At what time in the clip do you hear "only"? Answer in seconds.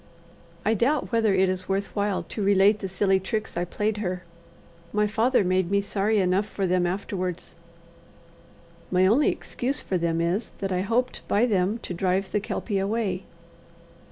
9.05-9.29